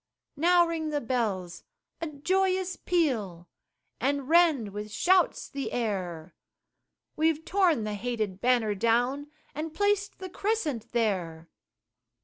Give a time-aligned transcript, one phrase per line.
[0.35, 1.63] Now ring the bells
[2.01, 3.47] a joyous peal,
[3.99, 6.33] And rend with shouts the air,
[7.15, 11.49] We've torn the hated banner down, And placed the Crescent there.